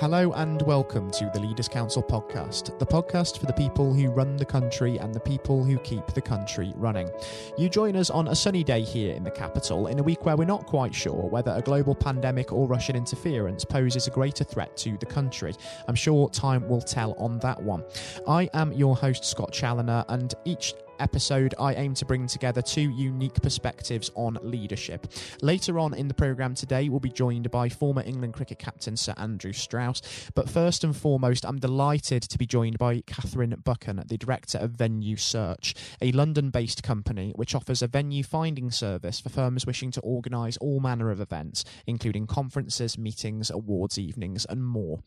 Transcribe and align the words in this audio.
Hello 0.00 0.30
and 0.34 0.62
welcome 0.62 1.10
to 1.10 1.28
the 1.34 1.40
Leaders 1.40 1.66
Council 1.66 2.04
podcast, 2.04 2.78
the 2.78 2.86
podcast 2.86 3.40
for 3.40 3.46
the 3.46 3.52
people 3.52 3.92
who 3.92 4.10
run 4.10 4.36
the 4.36 4.44
country 4.44 4.96
and 4.96 5.12
the 5.12 5.18
people 5.18 5.64
who 5.64 5.76
keep 5.78 6.06
the 6.14 6.20
country 6.20 6.72
running. 6.76 7.10
You 7.58 7.68
join 7.68 7.96
us 7.96 8.08
on 8.08 8.28
a 8.28 8.34
sunny 8.36 8.62
day 8.62 8.82
here 8.82 9.16
in 9.16 9.24
the 9.24 9.30
capital 9.32 9.88
in 9.88 9.98
a 9.98 10.02
week 10.04 10.24
where 10.24 10.36
we're 10.36 10.44
not 10.44 10.66
quite 10.66 10.94
sure 10.94 11.28
whether 11.28 11.50
a 11.50 11.62
global 11.62 11.96
pandemic 11.96 12.52
or 12.52 12.68
Russian 12.68 12.94
interference 12.94 13.64
poses 13.64 14.06
a 14.06 14.12
greater 14.12 14.44
threat 14.44 14.76
to 14.76 14.96
the 14.98 15.06
country. 15.06 15.52
I'm 15.88 15.96
sure 15.96 16.28
time 16.28 16.68
will 16.68 16.80
tell 16.80 17.14
on 17.14 17.40
that 17.40 17.60
one. 17.60 17.82
I 18.28 18.48
am 18.54 18.72
your 18.72 18.96
host, 18.96 19.24
Scott 19.24 19.50
Challoner, 19.50 20.04
and 20.08 20.32
each 20.44 20.74
episode, 20.98 21.54
I 21.58 21.74
aim 21.74 21.94
to 21.94 22.04
bring 22.04 22.26
together 22.26 22.62
two 22.62 22.90
unique 22.90 23.40
perspectives 23.42 24.10
on 24.14 24.38
leadership. 24.42 25.06
Later 25.42 25.78
on 25.78 25.94
in 25.94 26.08
the 26.08 26.14
programme 26.14 26.54
today, 26.54 26.88
we'll 26.88 27.00
be 27.00 27.10
joined 27.10 27.50
by 27.50 27.68
former 27.68 28.02
England 28.02 28.34
cricket 28.34 28.58
captain 28.58 28.96
Sir 28.96 29.14
Andrew 29.16 29.52
Strauss. 29.52 30.02
But 30.34 30.48
first 30.48 30.84
and 30.84 30.96
foremost, 30.96 31.44
I'm 31.44 31.58
delighted 31.58 32.22
to 32.22 32.38
be 32.38 32.46
joined 32.46 32.78
by 32.78 33.02
Katherine 33.06 33.54
Buchan, 33.64 34.02
the 34.06 34.18
director 34.18 34.58
of 34.58 34.72
Venue 34.72 35.16
Search, 35.16 35.74
a 36.00 36.12
London 36.12 36.50
based 36.50 36.82
company 36.82 37.32
which 37.36 37.54
offers 37.54 37.82
a 37.82 37.86
venue 37.86 38.22
finding 38.22 38.70
service 38.70 39.20
for 39.20 39.28
firms 39.28 39.66
wishing 39.66 39.90
to 39.92 40.00
organise 40.00 40.56
all 40.58 40.80
manner 40.80 41.10
of 41.10 41.20
events, 41.20 41.64
including 41.86 42.26
conferences, 42.26 42.98
meetings, 42.98 43.50
awards 43.50 43.98
evenings, 43.98 44.44
and 44.46 44.64
more. 44.64 45.00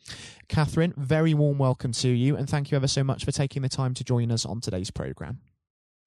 Katherine, 0.47 0.93
very 0.97 1.33
warm 1.33 1.57
welcome 1.57 1.91
to 1.93 2.09
you, 2.09 2.35
and 2.35 2.49
thank 2.49 2.71
you 2.71 2.75
ever 2.75 2.87
so 2.87 3.03
much 3.03 3.25
for 3.25 3.31
taking 3.31 3.61
the 3.61 3.69
time 3.69 3.93
to 3.93 4.03
join 4.03 4.31
us 4.31 4.45
on 4.45 4.61
today's 4.61 4.91
programme. 4.91 5.39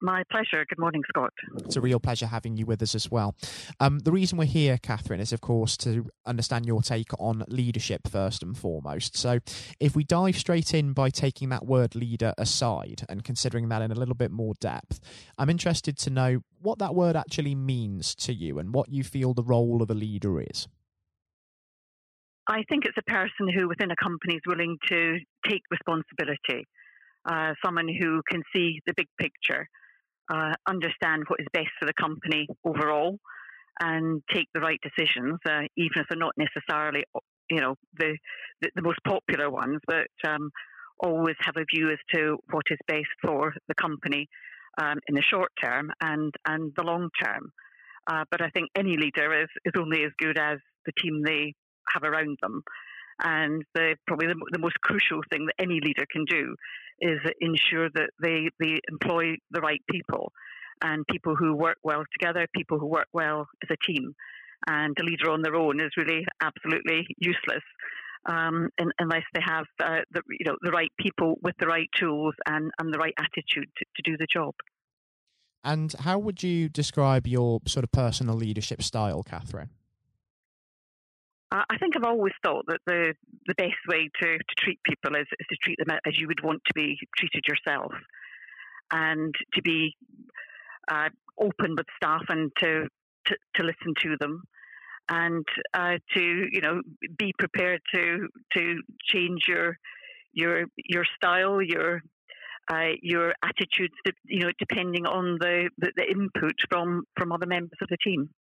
My 0.01 0.23
pleasure. 0.29 0.65
Good 0.67 0.79
morning, 0.79 1.03
Scott. 1.07 1.31
It's 1.59 1.77
a 1.77 1.81
real 1.81 1.99
pleasure 1.99 2.27
having 2.27 2.57
you 2.57 2.65
with 2.65 2.81
us 2.81 2.95
as 2.95 3.09
well. 3.09 3.35
Um, 3.79 3.99
the 3.99 4.11
reason 4.11 4.37
we're 4.37 4.45
here, 4.45 4.77
Katherine, 4.77 5.21
is 5.21 5.31
of 5.31 5.39
course 5.39 5.77
to 5.77 6.09
understand 6.25 6.65
your 6.65 6.81
take 6.81 7.11
on 7.17 7.43
leadership 7.47 8.07
first 8.09 8.43
and 8.43 8.57
foremost. 8.57 9.15
So, 9.17 9.39
if 9.79 9.95
we 9.95 10.03
dive 10.03 10.37
straight 10.37 10.73
in 10.73 10.93
by 10.93 11.09
taking 11.09 11.49
that 11.49 11.65
word 11.65 11.95
leader 11.95 12.33
aside 12.37 13.05
and 13.07 13.23
considering 13.23 13.69
that 13.69 13.81
in 13.81 13.91
a 13.91 13.95
little 13.95 14.15
bit 14.15 14.31
more 14.31 14.53
depth, 14.59 14.99
I'm 15.37 15.49
interested 15.49 15.97
to 15.99 16.09
know 16.09 16.41
what 16.61 16.77
that 16.79 16.93
word 16.93 17.15
actually 17.15 17.55
means 17.55 18.15
to 18.15 18.33
you 18.33 18.59
and 18.59 18.73
what 18.73 18.89
you 18.89 19.03
feel 19.03 19.33
the 19.33 19.43
role 19.43 19.81
of 19.81 19.89
a 19.89 19.95
leader 19.95 20.41
is. 20.41 20.67
I 22.47 22.63
think 22.69 22.85
it's 22.85 22.97
a 22.97 23.11
person 23.11 23.49
who 23.55 23.69
within 23.69 23.91
a 23.91 23.95
company 23.95 24.35
is 24.35 24.41
willing 24.45 24.77
to 24.89 25.17
take 25.47 25.61
responsibility, 25.71 26.67
uh, 27.25 27.53
someone 27.63 27.87
who 27.87 28.21
can 28.29 28.43
see 28.53 28.81
the 28.85 28.93
big 28.95 29.07
picture 29.19 29.67
uh, 30.29 30.53
understand 30.67 31.23
what 31.27 31.39
is 31.39 31.47
best 31.53 31.69
for 31.79 31.85
the 31.85 31.93
company 31.93 32.47
overall 32.63 33.17
and 33.79 34.21
take 34.33 34.47
the 34.53 34.61
right 34.61 34.79
decisions, 34.81 35.37
uh, 35.49 35.61
even 35.75 35.97
if 35.97 36.05
they're 36.09 36.17
not 36.17 36.33
necessarily, 36.37 37.03
you 37.49 37.59
know, 37.59 37.75
the 37.97 38.17
the, 38.61 38.69
the 38.75 38.81
most 38.81 38.99
popular 39.05 39.49
ones, 39.49 39.79
but 39.85 40.07
um, 40.27 40.49
always 40.99 41.35
have 41.41 41.57
a 41.57 41.65
view 41.75 41.89
as 41.91 41.97
to 42.13 42.37
what 42.51 42.63
is 42.71 42.77
best 42.87 43.11
for 43.21 43.53
the 43.67 43.75
company 43.75 44.27
um, 44.81 44.97
in 45.07 45.15
the 45.15 45.21
short 45.21 45.51
term 45.61 45.91
and 46.01 46.33
and 46.47 46.71
the 46.77 46.83
long 46.83 47.09
term. 47.23 47.51
Uh, 48.07 48.23
but 48.29 48.41
I 48.41 48.49
think 48.49 48.69
any 48.75 48.97
leader 48.97 49.33
is 49.41 49.49
is 49.65 49.73
only 49.77 50.03
as 50.03 50.11
good 50.19 50.37
as 50.37 50.59
the 50.85 50.93
team 51.01 51.21
they 51.25 51.53
have 51.93 52.03
around 52.03 52.37
them. 52.41 52.61
And 53.23 53.63
the, 53.73 53.95
probably 54.07 54.27
the, 54.27 54.35
the 54.51 54.59
most 54.59 54.79
crucial 54.81 55.21
thing 55.29 55.45
that 55.45 55.55
any 55.63 55.79
leader 55.81 56.05
can 56.11 56.25
do 56.25 56.55
is 56.99 57.19
ensure 57.39 57.89
that 57.93 58.09
they, 58.21 58.49
they 58.59 58.79
employ 58.89 59.35
the 59.51 59.61
right 59.61 59.81
people 59.89 60.31
and 60.83 61.05
people 61.09 61.35
who 61.35 61.55
work 61.55 61.77
well 61.83 62.03
together, 62.19 62.45
people 62.53 62.77
who 62.79 62.87
work 62.87 63.07
well 63.13 63.47
as 63.63 63.69
a 63.71 63.91
team. 63.91 64.13
And 64.67 64.95
a 64.99 65.03
leader 65.03 65.29
on 65.29 65.41
their 65.43 65.55
own 65.55 65.79
is 65.79 65.91
really 65.95 66.25
absolutely 66.41 67.05
useless 67.19 67.63
um, 68.25 68.69
in, 68.79 68.91
unless 68.99 69.23
they 69.33 69.41
have 69.45 69.65
uh, 69.83 69.99
the, 70.11 70.21
you 70.29 70.45
know, 70.45 70.55
the 70.61 70.71
right 70.71 70.91
people 70.99 71.35
with 71.41 71.55
the 71.59 71.67
right 71.67 71.89
tools 71.95 72.33
and, 72.47 72.71
and 72.79 72.93
the 72.93 72.97
right 72.97 73.13
attitude 73.19 73.69
to, 73.77 73.85
to 73.95 74.11
do 74.11 74.17
the 74.17 74.27
job. 74.31 74.53
And 75.63 75.93
how 75.99 76.17
would 76.19 76.43
you 76.43 76.69
describe 76.69 77.27
your 77.27 77.59
sort 77.67 77.83
of 77.83 77.91
personal 77.91 78.35
leadership 78.35 78.81
style, 78.81 79.23
Katherine? 79.23 79.69
I 81.51 81.77
think 81.77 81.95
I've 81.95 82.03
always 82.03 82.33
thought 82.43 82.65
that 82.67 82.81
the, 82.85 83.13
the 83.47 83.53
best 83.55 83.77
way 83.87 84.09
to, 84.21 84.37
to 84.37 84.55
treat 84.57 84.79
people 84.83 85.15
is, 85.15 85.27
is 85.39 85.47
to 85.49 85.57
treat 85.63 85.77
them 85.77 85.97
as 86.05 86.17
you 86.17 86.27
would 86.27 86.43
want 86.43 86.61
to 86.65 86.73
be 86.73 86.97
treated 87.17 87.43
yourself. 87.47 87.91
And 88.91 89.33
to 89.53 89.61
be 89.61 89.95
uh, 90.89 91.09
open 91.39 91.75
with 91.75 91.85
staff 91.95 92.23
and 92.29 92.51
to, 92.61 92.87
to, 93.27 93.35
to 93.55 93.63
listen 93.63 93.93
to 94.03 94.15
them. 94.19 94.43
And 95.07 95.45
uh, 95.75 95.97
to 96.15 96.47
you 96.51 96.61
know 96.61 96.81
be 97.15 97.31
prepared 97.37 97.79
to 97.93 98.27
to 98.55 98.81
change 99.07 99.41
your 99.47 99.77
your 100.33 100.65
your 100.77 101.05
style 101.15 101.61
your 101.61 102.01
uh, 102.71 102.93
your 103.03 103.35
attitudes 103.43 103.93
you 104.23 104.39
know 104.39 104.51
depending 104.57 105.05
on 105.05 105.37
the, 105.39 105.69
the, 105.77 105.91
the 105.95 106.09
input 106.09 106.55
from 106.71 107.03
from 107.15 107.31
other 107.31 107.45
members 107.45 107.77
of 107.83 107.87
the 107.89 107.97
team. 108.03 108.31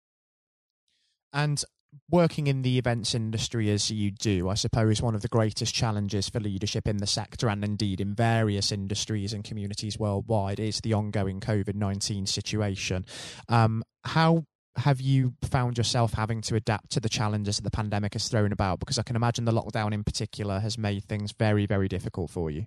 And 1.35 1.63
working 2.11 2.47
in 2.47 2.63
the 2.63 2.79
events 2.79 3.15
industry 3.15 3.71
as 3.71 3.91
you 3.91 4.11
do, 4.11 4.49
I 4.49 4.55
suppose 4.55 5.03
one 5.03 5.15
of 5.15 5.23
the 5.23 5.29
greatest 5.29 5.75
challenges 5.75 6.29
for 6.29 6.41
leadership 6.41 6.89
in 6.89 6.99
the 6.99 7.07
sector 7.07 7.49
and 7.49 7.65
indeed 7.65 8.01
in 8.01 8.15
various 8.15 8.73
industries 8.73 9.33
and 9.33 9.45
communities 9.45 9.99
worldwide 9.99 10.61
is 10.61 10.81
the 10.81 10.95
ongoing 10.95 11.41
COVID 11.41 11.75
19 11.75 12.27
situation. 12.27 13.05
Um, 13.49 13.83
how 14.05 14.45
have 14.77 15.01
you 15.01 15.35
found 15.43 15.79
yourself 15.79 16.15
having 16.15 16.41
to 16.43 16.57
adapt 16.57 16.91
to 16.91 17.01
the 17.01 17.09
challenges 17.09 17.57
that 17.57 17.63
the 17.63 17.71
pandemic 17.71 18.15
has 18.15 18.29
thrown 18.29 18.53
about? 18.53 18.81
Because 18.81 18.99
I 18.99 19.03
can 19.03 19.17
imagine 19.17 19.45
the 19.45 19.53
lockdown 19.53 19.93
in 19.93 20.05
particular 20.05 20.61
has 20.61 20.77
made 20.77 21.05
things 21.05 21.33
very, 21.33 21.67
very 21.67 21.89
difficult 21.89 22.31
for 22.31 22.51
you. 22.51 22.67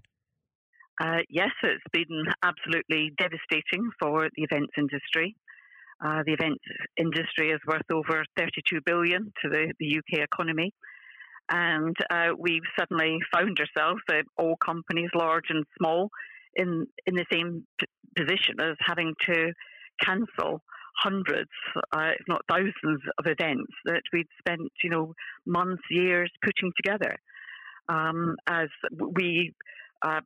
Uh, 1.00 1.20
yes, 1.30 1.52
it's 1.62 1.84
been 1.92 2.26
absolutely 2.42 3.12
devastating 3.18 3.92
for 4.00 4.30
the 4.36 4.44
events 4.44 4.74
industry. 4.78 5.36
Uh, 6.04 6.22
the 6.26 6.34
events 6.34 6.64
industry 6.98 7.50
is 7.50 7.60
worth 7.68 7.82
over 7.92 8.24
32 8.38 8.80
billion 8.86 9.32
to 9.42 9.50
the, 9.50 9.74
the 9.80 9.98
UK 9.98 10.20
economy. 10.24 10.72
And 11.50 11.96
uh, 12.10 12.30
we've 12.38 12.62
suddenly 12.78 13.20
found 13.34 13.58
ourselves, 13.60 14.02
uh, 14.12 14.22
all 14.38 14.58
companies, 14.64 15.10
large 15.16 15.46
and 15.50 15.64
small, 15.78 16.10
in, 16.56 16.86
in 17.06 17.16
the 17.16 17.26
same 17.32 17.66
p- 17.80 17.88
position 18.16 18.60
as 18.60 18.76
having 18.86 19.14
to 19.28 19.54
cancel 20.04 20.62
hundreds, 21.02 21.50
uh, 21.94 22.12
if 22.20 22.26
not 22.28 22.42
thousands, 22.50 23.02
of 23.18 23.26
events 23.26 23.72
that 23.86 24.02
we'd 24.12 24.28
spent, 24.40 24.72
you 24.84 24.90
know, 24.90 25.14
months, 25.46 25.84
years 25.90 26.32
putting 26.44 26.72
together. 26.76 27.16
Um, 27.90 28.36
as 28.48 28.68
we 29.16 29.54
uh, 30.02 30.22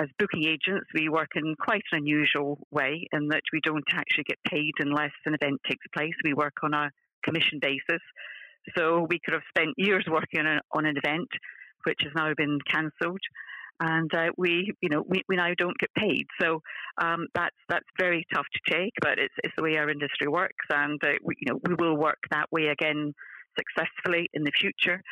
as 0.00 0.08
booking 0.18 0.44
agents, 0.44 0.86
we 0.94 1.08
work 1.08 1.30
in 1.34 1.54
quite 1.60 1.82
an 1.92 1.98
unusual 1.98 2.58
way 2.70 3.06
in 3.12 3.28
that 3.28 3.42
we 3.52 3.60
don't 3.62 3.84
actually 3.92 4.24
get 4.24 4.38
paid 4.48 4.72
unless 4.78 5.12
an 5.26 5.34
event 5.34 5.60
takes 5.68 5.86
place. 5.94 6.14
We 6.24 6.34
work 6.34 6.54
on 6.62 6.74
a 6.74 6.90
commission 7.24 7.58
basis. 7.60 8.02
So 8.76 9.06
we 9.08 9.18
could 9.24 9.34
have 9.34 9.42
spent 9.48 9.74
years 9.76 10.04
working 10.08 10.40
on, 10.46 10.86
an 10.86 10.96
event, 10.96 11.28
which 11.84 11.98
has 12.02 12.12
now 12.14 12.32
been 12.36 12.58
cancelled, 12.70 13.20
and 13.80 14.12
uh, 14.14 14.30
we, 14.36 14.72
you 14.80 14.88
know, 14.88 15.02
we, 15.08 15.22
we 15.28 15.36
now 15.36 15.50
don't 15.58 15.76
get 15.78 15.90
paid. 15.94 16.26
So 16.40 16.62
um, 16.98 17.26
that's 17.34 17.56
that's 17.68 17.86
very 17.98 18.24
tough 18.32 18.46
to 18.52 18.72
take, 18.72 18.92
but 19.00 19.18
it's, 19.18 19.34
it's 19.42 19.54
the 19.56 19.64
way 19.64 19.76
our 19.78 19.90
industry 19.90 20.28
works, 20.28 20.66
and 20.70 21.00
uh, 21.04 21.14
we, 21.24 21.34
you 21.40 21.52
know, 21.52 21.60
we 21.66 21.74
will 21.74 21.96
work 21.96 22.18
that 22.30 22.46
way 22.52 22.66
again 22.66 23.12
successfully 23.58 24.30
in 24.32 24.44
the 24.44 24.52
future. 24.58 25.02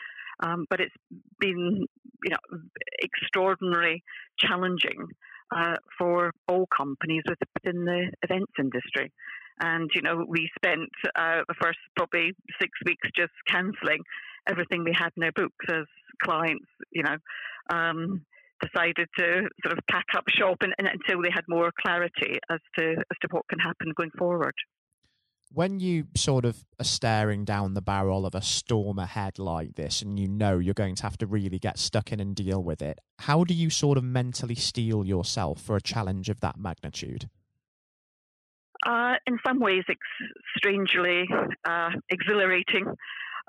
Um, 0.43 0.67
but 0.71 0.81
it's 0.81 0.95
been, 1.39 1.87
you 2.25 2.31
know, 2.31 2.61
extraordinarily 3.03 4.03
challenging 4.39 5.07
uh, 5.55 5.77
for 5.99 6.33
all 6.49 6.67
companies 6.75 7.23
within 7.29 7.85
the 7.85 8.11
events 8.23 8.53
industry. 8.59 9.13
And, 9.63 9.91
you 9.95 10.03
know, 10.03 10.25
we 10.27 10.49
spent 10.57 10.89
uh, 11.17 11.41
the 11.47 11.55
first 11.61 11.79
probably 11.97 12.33
six 12.61 12.71
weeks 12.87 13.09
just 13.15 13.33
cancelling 13.47 14.01
everything 14.49 14.85
we 14.85 14.95
had 14.97 15.11
in 15.17 15.25
our 15.25 15.33
books 15.33 15.67
as 15.69 15.85
clients, 16.23 16.67
you 16.93 17.03
know, 17.03 17.17
um, 17.69 18.25
decided 18.63 19.09
to 19.19 19.49
sort 19.65 19.77
of 19.77 19.79
pack 19.91 20.07
up 20.17 20.25
shop 20.29 20.59
and, 20.63 20.75
and 20.79 20.89
until 20.89 21.23
they 21.23 21.31
had 21.33 21.45
more 21.49 21.71
clarity 21.81 22.39
as 22.51 22.61
to 22.79 22.93
as 22.93 23.17
to 23.21 23.29
what 23.31 23.49
can 23.49 23.59
happen 23.59 23.93
going 23.97 24.11
forward 24.19 24.55
when 25.53 25.81
you 25.81 26.07
sort 26.17 26.45
of 26.45 26.65
are 26.79 26.85
staring 26.85 27.45
down 27.45 27.75
the 27.75 27.83
barrel 27.83 28.25
of 28.25 28.35
a 28.35 28.43
storm 28.43 28.99
ahead 28.99 29.39
like 29.39 29.75
this 29.75 30.01
and 30.01 30.19
you 30.19 30.29
know 30.29 30.59
you're 30.59 30.75
going 30.75 30.95
to 30.95 31.03
have 31.03 31.19
to 31.19 31.27
really 31.27 31.59
get 31.59 31.79
stuck 31.79 32.13
in 32.13 32.21
and 32.21 32.37
deal 32.37 32.63
with 32.63 32.81
it, 32.81 33.01
how 33.21 33.43
do 33.43 33.53
you 33.53 33.69
sort 33.69 33.99
of 33.99 34.05
mentally 34.05 34.55
steel 34.55 35.05
yourself 35.05 35.61
for 35.61 35.77
a 35.77 35.81
challenge 35.81 36.29
of 36.29 36.41
that 36.41 36.57
magnitude? 36.57 37.29
Uh, 38.87 39.15
in 39.27 39.39
some 39.47 39.61
ways, 39.61 39.83
it's 39.89 40.01
strangely 40.57 41.25
uh, 41.69 41.91
exhilarating. 42.09 42.87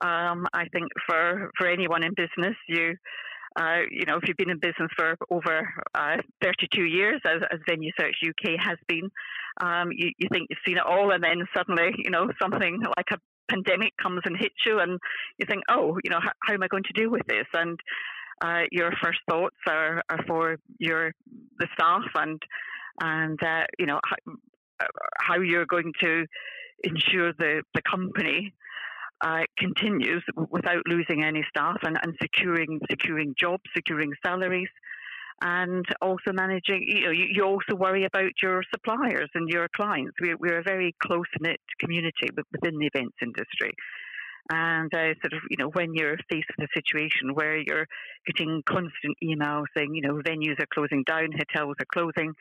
Um, 0.01 0.48
I 0.53 0.65
think 0.74 0.92
for, 1.07 1.51
for 1.57 1.68
anyone 1.68 2.03
in 2.03 2.12
business, 2.15 2.56
you 2.68 2.95
uh, 3.59 3.80
you 3.89 4.06
know, 4.06 4.18
if 4.18 4.24
you've 4.27 4.38
been 4.38 4.50
in 4.50 4.59
business 4.59 4.89
for 4.95 5.18
over 5.30 5.69
uh, 5.94 6.18
32 6.42 6.83
years, 6.83 7.21
as, 7.25 7.42
as 7.51 7.59
Venue 7.68 7.92
Search 8.00 8.15
UK 8.27 8.59
has 8.59 8.77
been, 8.88 9.09
um, 9.59 9.89
you, 9.92 10.12
you 10.18 10.30
think 10.31 10.48
you've 10.50 10.59
seen 10.65 10.77
it 10.77 10.86
all, 10.86 11.12
and 11.12 11.24
then 11.24 11.45
suddenly, 11.56 11.92
you 11.98 12.12
know, 12.12 12.30
something 12.42 12.81
like 12.98 13.07
a 13.12 13.18
pandemic 13.50 13.94
comes 14.01 14.21
and 14.25 14.38
hits 14.38 14.56
you, 14.65 14.80
and 14.80 15.00
you 15.38 15.45
think, 15.45 15.63
oh, 15.69 15.98
you 16.03 16.09
know, 16.09 16.19
how, 16.21 16.31
how 16.44 16.53
am 16.53 16.63
I 16.63 16.68
going 16.68 16.83
to 16.83 16.94
deal 16.94 17.12
with 17.12 17.25
this? 17.27 17.48
And 17.53 17.80
uh, 18.42 18.63
your 18.71 18.92
first 19.03 19.19
thoughts 19.30 19.57
are, 19.68 20.01
are 20.09 20.24
for 20.27 20.57
your 20.80 21.13
the 21.59 21.68
staff 21.74 22.03
and 22.15 22.42
and 23.00 23.42
uh, 23.44 23.63
you 23.77 23.86
know 23.86 24.00
how, 24.03 24.88
how, 25.19 25.39
you're 25.39 25.65
going 25.65 25.94
to 26.01 26.25
ensure 26.83 27.33
the 27.33 27.62
the 27.75 27.81
company 27.89 28.53
uh, 29.23 29.44
continues 29.57 30.23
without 30.50 30.81
losing 30.88 31.23
any 31.23 31.44
staff 31.50 31.77
and, 31.83 31.97
and 32.01 32.15
securing 32.21 32.79
securing 32.89 33.35
jobs, 33.39 33.63
securing 33.75 34.12
salaries, 34.25 34.69
and 35.41 35.85
also 36.01 36.31
managing. 36.33 36.83
You 36.88 37.06
know, 37.06 37.12
you, 37.12 37.25
you 37.31 37.44
also 37.44 37.75
worry 37.75 38.06
about 38.06 38.31
your 38.41 38.63
suppliers 38.73 39.29
and 39.35 39.50
your 39.50 39.68
clients. 39.75 40.13
We're, 40.19 40.38
we're 40.38 40.59
a 40.59 40.63
very 40.63 40.95
close 41.03 41.25
knit 41.39 41.59
community 41.79 42.29
within 42.35 42.77
the 42.79 42.89
events 42.94 43.18
industry. 43.21 43.71
And 44.51 44.94
uh, 44.94 45.13
sort 45.21 45.33
of, 45.33 45.41
you 45.50 45.57
know, 45.57 45.69
when 45.69 45.94
you're 45.94 46.17
faced 46.29 46.50
with 46.57 46.67
a 46.67 46.79
situation 46.79 47.35
where 47.35 47.57
you're 47.57 47.85
getting 48.25 48.63
constant 48.67 49.15
emails 49.24 49.65
saying, 49.77 49.94
you 49.94 50.01
know, 50.01 50.15
venues 50.15 50.59
are 50.59 50.67
closing 50.74 51.03
down, 51.03 51.29
hotels 51.31 51.75
are 51.79 51.85
closing, 51.94 52.33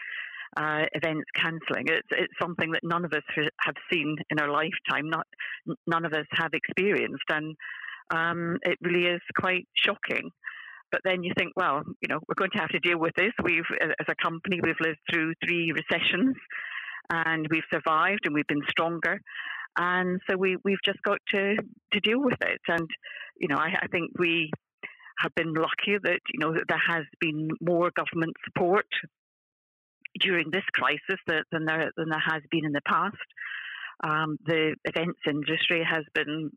uh, 0.57 0.83
events 0.93 1.27
cancelling, 1.35 1.87
it's 1.87 2.09
it's 2.11 2.33
something 2.41 2.73
that 2.73 2.83
none 2.83 3.05
of 3.05 3.13
us 3.13 3.23
have 3.37 3.75
seen 3.93 4.17
in 4.31 4.41
our 4.41 4.51
lifetime. 4.51 5.09
Not 5.09 5.27
none 5.87 6.05
of 6.05 6.13
us 6.13 6.27
have 6.33 6.53
experienced, 6.53 7.25
and 7.31 7.55
um, 8.15 8.59
it 8.63 8.79
really 8.83 9.07
is 9.07 9.21
quite 9.39 9.67
shocking. 9.75 10.31
But 10.93 11.03
then 11.05 11.23
you 11.23 11.33
think, 11.39 11.53
well, 11.55 11.83
you 12.01 12.09
know, 12.09 12.19
we're 12.27 12.35
going 12.35 12.51
to 12.53 12.59
have 12.59 12.71
to 12.71 12.81
deal 12.81 12.99
with 12.99 13.15
this. 13.17 13.31
We've, 13.45 13.63
as 13.81 14.07
a 14.09 14.15
company, 14.21 14.59
we've 14.61 14.75
lived 14.81 14.99
through 15.09 15.35
three 15.45 15.73
recessions, 15.73 16.35
and 17.11 17.47
we've 17.49 17.63
survived, 17.73 18.23
and 18.25 18.35
we've 18.35 18.47
been 18.49 18.65
stronger 18.69 19.21
and 19.79 20.21
so 20.29 20.37
we 20.37 20.57
we've 20.65 20.83
just 20.85 21.03
got 21.03 21.19
to 21.33 21.57
to 21.93 22.01
deal 22.01 22.21
with 22.21 22.41
it. 22.43 22.61
And 22.69 22.89
you 23.39 23.49
know, 23.49 23.57
I, 23.57 23.69
I 23.83 23.87
think 23.89 24.11
we 24.19 24.51
have 25.19 25.35
been 25.35 25.53
lucky 25.53 25.99
that 26.03 26.21
you 26.33 26.41
know 26.41 26.53
that 26.53 26.65
there 26.69 26.83
has 26.89 27.05
been 27.21 27.49
more 27.61 27.91
government 27.95 28.35
support 28.45 28.87
during 30.19 30.51
this 30.51 30.65
crisis 30.73 31.21
than 31.27 31.65
there 31.65 31.91
than 31.97 32.09
there 32.09 32.25
has 32.25 32.43
been 32.51 32.65
in 32.65 32.73
the 32.73 32.81
past. 32.87 33.17
Um, 34.03 34.39
the 34.47 34.77
events 34.85 35.21
industry 35.29 35.87
has 35.89 36.05
been 36.15 36.51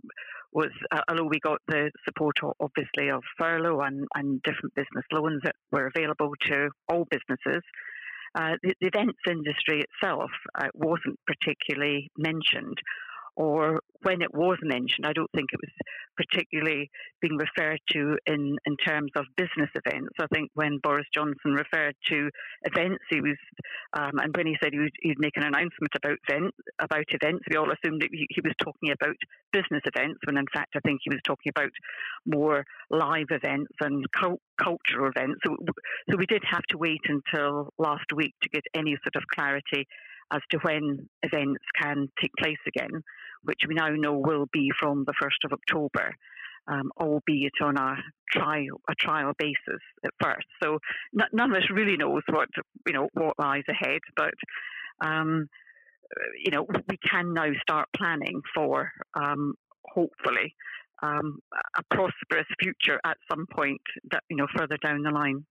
was 0.53 0.71
uh, 0.91 1.01
although 1.09 1.25
we 1.25 1.39
got 1.39 1.59
the 1.67 1.91
support 2.05 2.35
obviously 2.59 3.09
of 3.09 3.21
furlough 3.37 3.81
and, 3.81 4.07
and 4.15 4.41
different 4.43 4.75
business 4.75 5.05
loans 5.11 5.41
that 5.43 5.55
were 5.71 5.87
available 5.87 6.31
to 6.47 6.69
all 6.89 7.05
businesses. 7.09 7.63
Uh, 8.35 8.53
the, 8.63 8.73
the, 8.81 8.87
events 8.87 9.19
industry 9.29 9.83
itself 9.83 10.31
uh, 10.55 10.67
wasn't 10.73 11.19
particularly 11.27 12.09
mentioned, 12.17 12.77
or 13.35 13.81
when 14.03 14.21
it 14.21 14.33
was 14.33 14.57
mentioned, 14.61 15.05
I 15.05 15.13
don't 15.13 15.31
think 15.33 15.49
it 15.51 15.59
was 15.61 15.71
particularly 16.15 16.91
being 17.21 17.37
referred 17.37 17.79
to 17.91 18.17
in, 18.27 18.57
in 18.65 18.77
terms 18.77 19.11
of 19.15 19.25
business 19.37 19.69
events. 19.73 20.13
I 20.19 20.27
think 20.33 20.51
when 20.53 20.77
Boris 20.83 21.07
Johnson 21.13 21.53
referred 21.53 21.95
to 22.09 22.29
events, 22.63 23.03
he 23.09 23.21
was, 23.21 23.37
um, 23.93 24.19
and 24.19 24.35
when 24.35 24.45
he 24.45 24.57
said 24.61 24.73
he 24.73 24.79
would 24.79 24.91
he'd 25.01 25.19
make 25.19 25.37
an 25.37 25.43
announcement 25.43 25.91
about 25.95 26.17
event, 26.27 26.53
about 26.79 27.05
events, 27.09 27.45
we 27.49 27.55
all 27.55 27.71
assumed 27.71 28.01
that 28.01 28.09
he, 28.11 28.41
was 28.43 28.53
talking 28.61 28.91
about 28.91 29.15
business 29.51 29.81
events, 29.85 30.19
when 30.25 30.37
in 30.37 30.45
fact 30.53 30.75
I 30.75 30.79
think 30.85 30.99
he 31.03 31.09
was 31.09 31.21
talking 31.25 31.51
about 31.55 31.71
more 32.25 32.65
live 32.91 33.27
events 33.31 33.71
and 33.79 34.05
cult, 34.11 34.41
cultural 34.61 35.09
events. 35.15 35.39
So, 35.45 35.55
so 36.09 36.17
we 36.17 36.25
did 36.25 36.43
have 36.49 36.63
to 36.69 36.77
wait 36.77 37.01
until 37.07 37.69
last 37.79 38.11
week 38.13 38.33
to 38.43 38.49
get 38.49 38.63
any 38.75 38.97
sort 39.03 39.15
of 39.15 39.23
clarity 39.33 39.87
as 40.31 40.41
to 40.51 40.57
when 40.59 41.07
events 41.21 41.63
can 41.79 42.09
take 42.19 42.31
place 42.37 42.57
again, 42.67 43.03
which 43.43 43.61
we 43.67 43.75
now 43.75 43.89
know 43.89 44.13
will 44.13 44.47
be 44.51 44.71
from 44.79 45.05
the 45.05 45.13
1st 45.21 45.45
of 45.45 45.53
October. 45.53 46.15
Um, 46.65 46.91
albeit 46.97 47.51
on 47.61 47.75
a 47.75 47.95
trial 48.31 48.79
a 48.89 48.95
trial 48.95 49.33
basis 49.37 49.81
at 50.05 50.11
first. 50.21 50.47
So 50.63 50.79
n- 51.13 51.27
none 51.33 51.51
of 51.51 51.57
us 51.57 51.69
really 51.69 51.97
knows 51.97 52.21
what 52.29 52.47
you 52.87 52.93
know 52.93 53.09
what 53.15 53.37
lies 53.37 53.65
ahead, 53.67 53.99
but 54.15 54.33
um, 55.05 55.49
you 56.41 56.51
know 56.51 56.65
we 56.87 56.97
can 57.05 57.33
now 57.33 57.51
start 57.61 57.89
planning 57.93 58.41
for 58.55 58.93
um, 59.13 59.55
hopefully 59.83 60.55
um, 61.01 61.39
a 61.77 61.83
prosperous 61.93 62.47
future 62.61 62.99
at 63.05 63.17
some 63.29 63.45
point 63.53 63.81
that 64.11 64.23
you 64.29 64.37
know 64.37 64.47
further 64.57 64.77
down 64.77 65.01
the 65.03 65.11
line. 65.11 65.45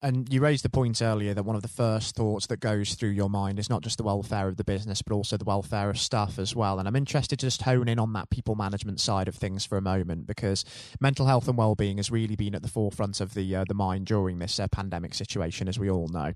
And 0.00 0.32
you 0.32 0.40
raised 0.40 0.64
the 0.64 0.70
point 0.70 1.02
earlier 1.02 1.34
that 1.34 1.42
one 1.42 1.56
of 1.56 1.62
the 1.62 1.66
first 1.66 2.14
thoughts 2.14 2.46
that 2.46 2.60
goes 2.60 2.94
through 2.94 3.08
your 3.08 3.28
mind 3.28 3.58
is 3.58 3.68
not 3.68 3.82
just 3.82 3.98
the 3.98 4.04
welfare 4.04 4.46
of 4.46 4.56
the 4.56 4.62
business, 4.62 5.02
but 5.02 5.12
also 5.12 5.36
the 5.36 5.44
welfare 5.44 5.90
of 5.90 5.98
staff 5.98 6.38
as 6.38 6.54
well. 6.54 6.78
And 6.78 6.86
I'm 6.86 6.94
interested 6.94 7.40
to 7.40 7.46
just 7.46 7.62
hone 7.62 7.88
in 7.88 7.98
on 7.98 8.12
that 8.12 8.30
people 8.30 8.54
management 8.54 9.00
side 9.00 9.26
of 9.26 9.34
things 9.34 9.66
for 9.66 9.76
a 9.76 9.80
moment, 9.82 10.28
because 10.28 10.64
mental 11.00 11.26
health 11.26 11.48
and 11.48 11.58
well-being 11.58 11.96
has 11.96 12.12
really 12.12 12.36
been 12.36 12.54
at 12.54 12.62
the 12.62 12.68
forefront 12.68 13.20
of 13.20 13.34
the 13.34 13.56
uh, 13.56 13.64
the 13.66 13.74
mind 13.74 14.06
during 14.06 14.38
this 14.38 14.60
uh, 14.60 14.68
pandemic 14.68 15.14
situation, 15.14 15.66
as 15.66 15.80
we 15.80 15.90
all 15.90 16.06
know. 16.06 16.32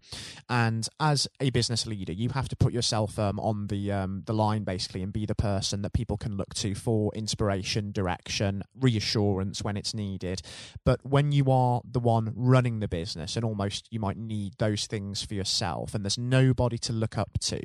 And 0.49 0.89
as 0.99 1.29
a 1.39 1.51
business 1.51 1.87
leader, 1.87 2.13
you 2.13 2.31
have 2.31 2.49
to 2.49 2.57
put 2.57 2.73
yourself 2.73 3.17
um, 3.17 3.39
on 3.39 3.69
the 3.69 3.93
um, 3.93 4.25
the 4.27 4.35
line 4.35 4.65
basically 4.65 5.05
and 5.05 5.13
be 5.13 5.25
the 5.25 5.37
person 5.37 5.83
that 5.83 5.93
people 5.93 6.17
can 6.17 6.37
look 6.37 6.53
to 6.55 6.75
for 6.75 7.13
inspiration, 7.15 7.93
direction, 7.93 8.65
reassurance 8.75 9.63
when 9.63 9.77
it's 9.77 9.95
needed. 9.95 10.43
But 10.85 10.99
when 11.05 11.31
you 11.31 11.49
are 11.53 11.81
the 11.89 12.01
one 12.01 12.33
running 12.35 12.81
the 12.81 12.89
business 12.89 13.37
and 13.37 13.52
almost 13.53 13.87
you 13.91 14.01
might 14.01 14.17
need 14.17 14.55
those 14.59 14.87
things 14.87 15.23
for 15.23 15.35
yourself 15.35 15.95
and 15.95 16.03
there's 16.03 16.17
nobody 16.17 16.79
to 16.79 16.93
look 16.93 17.19
up 17.19 17.39
to. 17.41 17.61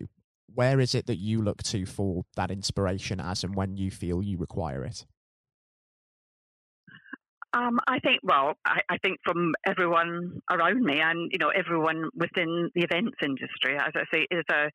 Where 0.53 0.81
is 0.81 0.93
it 0.93 1.05
that 1.07 1.17
you 1.17 1.41
look 1.41 1.63
to 1.63 1.85
for 1.85 2.23
that 2.35 2.51
inspiration 2.51 3.21
as 3.21 3.43
and 3.43 3.55
when 3.55 3.77
you 3.77 3.89
feel 3.89 4.21
you 4.21 4.37
require 4.37 4.83
it 4.83 5.05
um, 7.53 7.79
I 7.87 7.99
think, 7.99 8.19
well, 8.23 8.53
I, 8.65 8.81
I, 8.89 8.97
think 8.97 9.19
from 9.23 9.53
everyone 9.65 10.41
around 10.51 10.83
me 10.83 10.99
and, 10.99 11.31
you 11.31 11.39
know, 11.39 11.49
everyone 11.49 12.09
within 12.13 12.69
the 12.75 12.83
events 12.83 13.17
industry, 13.23 13.77
as 13.77 13.93
I 13.95 14.03
say, 14.13 14.27
is 14.29 14.43
a, 14.51 14.69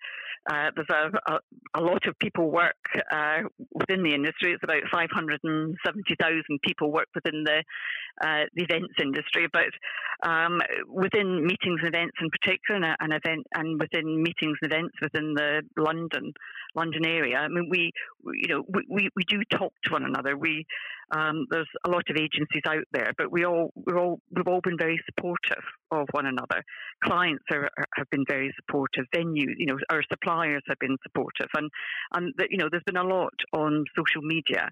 uh, 0.50 0.70
there's 0.74 0.88
a, 0.90 1.32
a, 1.32 1.38
a, 1.74 1.82
lot 1.82 2.06
of 2.06 2.18
people 2.18 2.50
work 2.50 2.76
uh, 3.12 3.42
within 3.72 4.02
the 4.02 4.14
industry. 4.14 4.52
It's 4.52 4.64
about 4.64 4.82
570,000 4.90 6.42
people 6.64 6.90
work 6.90 7.08
within 7.14 7.44
the, 7.44 7.62
uh, 8.24 8.44
the 8.54 8.64
events 8.64 8.94
industry, 9.00 9.48
but 9.52 10.28
um, 10.28 10.60
within 10.88 11.44
meetings 11.44 11.80
and 11.84 11.94
events 11.94 12.16
in 12.20 12.30
particular, 12.30 12.96
and, 13.00 13.12
event, 13.12 13.46
and 13.54 13.78
within 13.78 14.22
meetings 14.22 14.56
and 14.62 14.72
events 14.72 14.94
within 15.02 15.34
the 15.34 15.62
London 15.76 16.32
London 16.74 17.04
area, 17.04 17.36
I 17.36 17.48
mean, 17.48 17.68
we, 17.68 17.92
you 18.24 18.48
know, 18.48 18.64
we, 18.66 18.86
we, 18.88 19.08
we 19.14 19.24
do 19.28 19.42
talk 19.50 19.74
to 19.84 19.92
one 19.92 20.04
another. 20.04 20.38
We 20.38 20.64
um, 21.12 21.46
there's 21.50 21.68
a 21.86 21.90
lot 21.90 22.04
of 22.08 22.16
agencies 22.16 22.62
out 22.66 22.84
there, 22.92 23.12
but 23.18 23.30
we 23.30 23.44
all 23.44 23.70
we're 23.74 23.98
all 23.98 24.20
we've 24.34 24.48
all 24.48 24.62
been 24.62 24.78
very 24.78 24.98
supportive 25.04 25.62
of 25.90 26.06
one 26.12 26.26
another. 26.26 26.62
Clients 27.04 27.44
are, 27.52 27.68
are, 27.76 27.84
have 27.96 28.08
been 28.10 28.24
very 28.26 28.52
supportive. 28.56 29.04
Venues, 29.14 29.54
you 29.58 29.66
know, 29.66 29.76
our 29.90 30.02
suppliers 30.10 30.62
have 30.68 30.78
been 30.80 30.96
supportive, 31.02 31.48
and 31.54 31.70
and 32.14 32.32
the, 32.38 32.46
you 32.50 32.56
know, 32.56 32.68
there's 32.70 32.82
been 32.84 32.96
a 32.96 33.04
lot 33.04 33.34
on 33.52 33.84
social 33.96 34.22
media. 34.22 34.68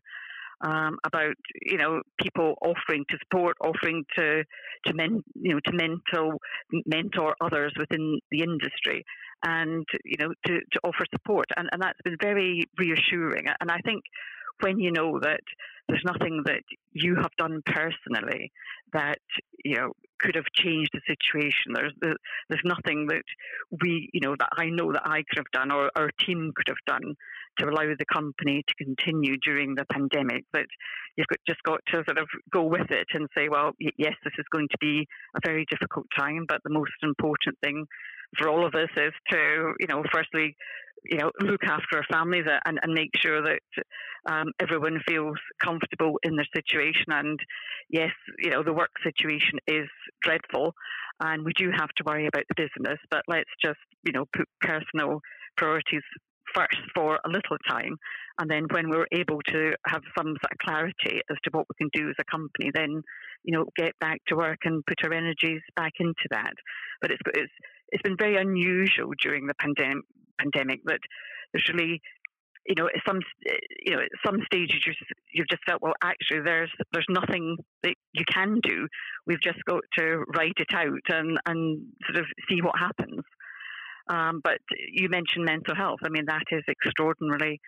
Um, 0.63 0.99
about 1.07 1.37
you 1.63 1.79
know 1.79 2.03
people 2.21 2.55
offering 2.61 3.07
to 3.09 3.17
support, 3.23 3.57
offering 3.63 4.05
to 4.19 4.45
to 4.87 4.95
men, 4.95 5.23
you 5.35 5.55
know 5.55 5.61
to 5.65 5.73
mentor 5.73 6.37
mentor 6.85 7.35
others 7.41 7.73
within 7.79 8.19
the 8.31 8.43
industry, 8.43 9.03
and 9.43 9.87
you 10.05 10.19
know 10.19 10.35
to, 10.47 10.59
to 10.59 10.81
offer 10.85 11.07
support, 11.11 11.47
and, 11.57 11.71
and 11.73 11.81
that's 11.81 11.99
been 12.05 12.19
very 12.21 12.65
reassuring. 12.77 13.47
And 13.59 13.71
I 13.71 13.79
think 13.87 14.03
when 14.61 14.79
you 14.79 14.93
know 14.93 15.19
that 15.21 15.41
there's 15.89 16.05
nothing 16.05 16.43
that 16.47 16.63
you 16.93 17.17
have 17.17 17.31
done 17.37 17.63
personally 17.67 18.53
that 18.93 19.19
you 19.65 19.77
know 19.77 19.93
could 20.21 20.35
have 20.35 20.45
changed 20.55 20.91
the 20.93 21.01
situation. 21.07 21.73
There's 21.75 21.93
there's 22.49 22.63
nothing 22.65 23.07
that 23.09 23.23
we 23.83 24.09
you 24.13 24.21
know 24.21 24.37
that 24.39 24.51
I 24.57 24.67
know 24.67 24.93
that 24.93 25.03
I 25.05 25.23
could 25.29 25.39
have 25.39 25.51
done 25.53 25.71
or 25.71 25.91
our 25.97 26.11
team 26.25 26.53
could 26.55 26.69
have 26.69 26.85
done 26.87 27.15
to 27.59 27.69
allow 27.69 27.87
the 27.99 28.05
company 28.13 28.63
to 28.67 28.85
continue 28.85 29.37
during 29.39 29.75
the 29.75 29.85
pandemic. 29.87 30.45
That 30.53 30.67
you've 31.17 31.27
got, 31.27 31.39
just 31.49 31.63
got 31.63 31.81
to 31.89 32.05
sort 32.05 32.19
of 32.19 32.29
go 32.53 32.65
with 32.65 32.91
it 32.91 33.09
and 33.15 33.29
say, 33.37 33.49
well, 33.49 33.73
yes, 33.79 34.15
this 34.25 34.35
is 34.39 34.47
going 34.53 34.69
to 34.71 34.79
be 34.81 35.07
a 35.37 35.41
very 35.45 35.67
difficult 35.71 36.07
time, 36.17 36.45
but 36.49 36.61
the 36.65 36.71
most 36.73 36.93
important 37.03 37.57
thing 37.63 37.87
for 38.39 38.49
all 38.49 38.65
of 38.65 38.75
us 38.75 38.91
is 38.97 39.13
to 39.31 39.73
you 39.81 39.87
know 39.89 40.03
firstly 40.13 40.57
you 41.05 41.19
know, 41.19 41.31
look 41.41 41.65
after 41.65 41.97
our 41.97 42.05
families 42.11 42.45
and, 42.65 42.79
and 42.83 42.93
make 42.93 43.11
sure 43.17 43.43
that 43.43 43.61
um, 44.29 44.53
everyone 44.61 45.01
feels 45.07 45.37
comfortable 45.63 46.19
in 46.23 46.37
their 46.37 46.47
situation. 46.55 47.07
And 47.09 47.39
yes, 47.89 48.13
you 48.39 48.51
know, 48.51 48.63
the 48.63 48.73
work 48.73 48.91
situation 49.03 49.59
is 49.67 49.89
dreadful, 50.23 50.75
and 51.21 51.45
we 51.45 51.53
do 51.55 51.71
have 51.77 51.91
to 51.97 52.05
worry 52.05 52.27
about 52.27 52.45
the 52.49 52.55
business. 52.57 52.99
But 53.11 53.23
let's 53.29 53.51
just, 53.63 53.79
you 54.05 54.13
know, 54.13 54.27
put 54.37 54.47
personal 54.61 55.21
priorities 55.57 56.03
first 56.55 56.79
for 56.95 57.19
a 57.25 57.29
little 57.29 57.57
time, 57.69 57.97
and 58.39 58.51
then 58.51 58.67
when 58.73 58.91
we're 58.91 59.07
able 59.13 59.41
to 59.47 59.73
have 59.87 60.03
some 60.17 60.27
sort 60.27 60.53
of 60.53 60.59
clarity 60.63 61.21
as 61.31 61.37
to 61.45 61.51
what 61.53 61.67
we 61.69 61.75
can 61.79 61.91
do 61.93 62.09
as 62.09 62.17
a 62.19 62.31
company, 62.31 62.71
then 62.75 63.03
you 63.45 63.57
know, 63.57 63.67
get 63.77 63.99
back 64.01 64.21
to 64.29 64.37
work 64.37 64.59
and 64.65 64.85
put 64.87 65.03
our 65.05 65.13
energies 65.13 65.63
back 65.77 65.93
into 65.99 66.29
that. 66.31 66.53
But 67.01 67.11
it's 67.11 67.23
it's 67.35 67.53
it's 67.91 68.03
been 68.03 68.17
very 68.17 68.37
unusual 68.37 69.13
during 69.23 69.47
the 69.47 69.55
pandemic 69.55 70.05
pandemic 70.39 70.81
that 70.87 71.01
there's 71.53 71.69
really 71.73 72.01
you 72.67 72.75
know, 72.77 72.87
at 72.87 73.03
some 73.07 73.19
you 73.85 73.97
know, 73.97 74.03
at 74.03 74.09
some 74.25 74.39
stage 74.47 74.71
you 74.87 74.93
you've 75.33 75.49
just 75.49 75.65
felt 75.67 75.83
well, 75.83 75.95
actually, 76.03 76.41
there's 76.45 76.71
there's 76.93 77.07
nothing 77.09 77.57
that 77.83 77.95
you 78.13 78.25
can 78.33 78.61
do. 78.63 78.87
We've 79.27 79.41
just 79.43 79.59
got 79.67 79.81
to 79.99 80.25
write 80.37 80.59
it 80.59 80.73
out 80.75 81.07
and 81.09 81.39
and 81.47 81.87
sort 82.07 82.19
of 82.19 82.27
see 82.49 82.61
what 82.61 82.79
happens. 82.79 83.23
Um, 84.09 84.41
but 84.43 84.59
you 84.93 85.09
mentioned 85.09 85.45
mental 85.45 85.75
health. 85.75 86.01
I 86.05 86.11
mean, 86.11 86.27
that 86.27 86.45
is 86.51 86.65
extraordinarily 86.69 87.61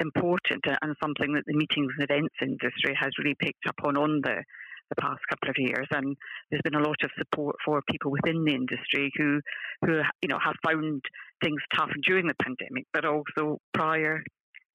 important 0.00 0.64
and 0.80 0.94
something 1.02 1.34
that 1.34 1.44
the 1.46 1.54
meetings 1.54 1.92
and 1.98 2.08
events 2.08 2.34
industry 2.40 2.96
has 2.98 3.10
really 3.18 3.36
picked 3.38 3.66
up 3.68 3.74
on 3.84 3.96
on 3.96 4.20
the 4.22 4.44
the 4.88 5.00
past 5.00 5.20
couple 5.28 5.50
of 5.50 5.56
years, 5.58 5.86
and 5.90 6.16
there's 6.50 6.62
been 6.62 6.74
a 6.74 6.86
lot 6.86 6.96
of 7.02 7.10
support 7.18 7.56
for 7.64 7.82
people 7.90 8.10
within 8.10 8.44
the 8.44 8.54
industry 8.54 9.12
who, 9.16 9.40
who 9.84 10.00
you 10.22 10.28
know, 10.28 10.38
have 10.42 10.56
found 10.64 11.02
things 11.42 11.60
tough 11.74 11.90
during 12.04 12.26
the 12.26 12.34
pandemic, 12.42 12.86
but 12.92 13.04
also 13.04 13.60
prior 13.74 14.22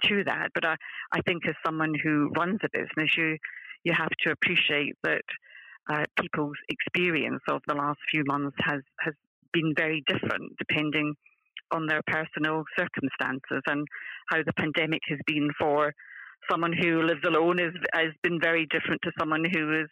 to 0.05 0.23
that. 0.25 0.49
But 0.53 0.65
I, 0.65 0.75
I 1.11 1.21
think 1.21 1.47
as 1.47 1.55
someone 1.65 1.93
who 2.03 2.31
runs 2.37 2.59
a 2.63 2.69
business, 2.71 3.15
you 3.17 3.37
you 3.83 3.93
have 3.93 4.11
to 4.23 4.31
appreciate 4.31 4.95
that 5.03 5.23
uh, 5.91 6.03
people's 6.19 6.57
experience 6.69 7.41
of 7.49 7.61
the 7.67 7.75
last 7.75 7.99
few 8.09 8.23
months 8.25 8.55
has 8.61 8.81
has 8.99 9.13
been 9.51 9.73
very 9.77 10.03
different 10.07 10.53
depending 10.57 11.13
on 11.71 11.85
their 11.87 12.01
personal 12.07 12.63
circumstances 12.77 13.61
and 13.67 13.85
how 14.29 14.37
the 14.37 14.53
pandemic 14.53 15.01
has 15.07 15.19
been 15.27 15.49
for 15.59 15.93
someone 16.49 16.73
who 16.73 17.01
lives 17.01 17.23
alone 17.25 17.59
is 17.59 17.73
has 17.93 18.11
been 18.21 18.39
very 18.41 18.67
different 18.67 19.01
to 19.03 19.11
someone 19.19 19.43
who 19.53 19.81
is 19.81 19.89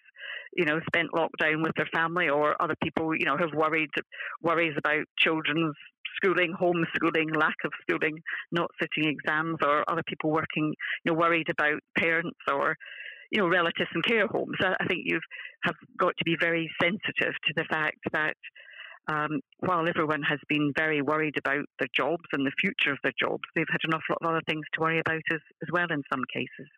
you 0.56 0.66
know 0.66 0.80
spent 0.88 1.12
lockdown 1.12 1.64
with 1.64 1.74
their 1.76 1.90
family 1.94 2.30
or 2.30 2.62
other 2.62 2.76
people 2.84 3.16
you 3.16 3.26
know 3.26 3.38
have 3.38 3.54
worried 3.54 3.90
worries 4.42 4.76
about 4.78 5.04
children's 5.18 5.76
schooling 6.16 6.54
homeschooling 6.60 7.36
lack 7.36 7.56
of 7.64 7.72
schooling 7.82 8.18
not 8.52 8.70
sitting 8.82 9.10
exams 9.10 9.58
or 9.66 9.84
other 9.90 10.04
people 10.08 10.32
working 10.32 10.74
you 11.04 11.12
know 11.12 11.14
worried 11.14 11.50
about 11.50 11.80
parents 11.98 12.40
or 12.52 12.76
you 13.32 13.42
know 13.42 13.48
relatives 13.48 13.90
in 13.96 14.02
care 14.02 14.28
homes 14.28 14.58
i 14.62 14.86
think 14.88 15.02
you 15.06 15.20
have 15.64 15.76
got 15.98 16.16
to 16.18 16.26
be 16.26 16.36
very 16.40 16.70
sensitive 16.82 17.34
to 17.46 17.54
the 17.56 17.66
fact 17.70 18.00
that 18.12 18.36
um, 19.08 19.40
while 19.60 19.88
everyone 19.88 20.22
has 20.24 20.40
been 20.48 20.72
very 20.78 21.02
worried 21.02 21.36
about 21.38 21.66
their 21.80 21.88
jobs 21.96 22.24
and 22.34 22.46
the 22.46 22.52
future 22.60 22.92
of 22.92 23.00
their 23.04 23.14
jobs, 23.20 23.44
they've 23.56 23.66
had 23.72 23.82
an 23.84 23.94
awful 23.94 24.16
lot 24.22 24.30
of 24.30 24.36
other 24.36 24.42
things 24.48 24.66
to 24.74 24.82
worry 24.82 25.00
about 25.00 25.22
as, 25.32 25.40
as 25.64 25.70
well 25.72 25.88
in 25.90 26.04
some 26.12 26.24
cases. 26.32 26.70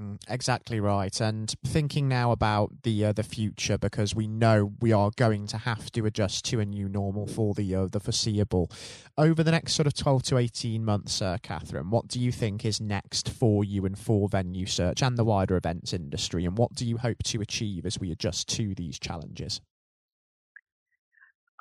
Mm, 0.00 0.18
exactly 0.28 0.80
right. 0.80 1.20
And 1.20 1.54
thinking 1.64 2.08
now 2.08 2.32
about 2.32 2.82
the 2.82 3.04
uh, 3.04 3.12
the 3.12 3.22
future, 3.22 3.78
because 3.78 4.14
we 4.14 4.26
know 4.26 4.72
we 4.80 4.92
are 4.92 5.12
going 5.14 5.46
to 5.48 5.58
have 5.58 5.92
to 5.92 6.04
adjust 6.06 6.44
to 6.46 6.58
a 6.58 6.64
new 6.64 6.88
normal 6.88 7.28
for 7.28 7.54
the 7.54 7.72
uh, 7.74 7.86
the 7.86 8.00
foreseeable. 8.00 8.70
Over 9.16 9.44
the 9.44 9.52
next 9.52 9.74
sort 9.74 9.86
of 9.86 9.94
twelve 9.94 10.24
to 10.24 10.38
eighteen 10.38 10.84
months, 10.84 11.22
uh, 11.22 11.36
Katherine, 11.42 11.90
what 11.90 12.08
do 12.08 12.18
you 12.18 12.32
think 12.32 12.64
is 12.64 12.80
next 12.80 13.28
for 13.28 13.62
you 13.62 13.86
and 13.86 13.96
for 13.96 14.28
Venue 14.28 14.66
Search 14.66 15.00
and 15.00 15.16
the 15.16 15.24
wider 15.24 15.56
events 15.56 15.92
industry? 15.92 16.44
And 16.44 16.58
what 16.58 16.74
do 16.74 16.84
you 16.84 16.96
hope 16.96 17.22
to 17.24 17.40
achieve 17.40 17.86
as 17.86 18.00
we 18.00 18.10
adjust 18.10 18.48
to 18.48 18.74
these 18.74 18.98
challenges? 18.98 19.60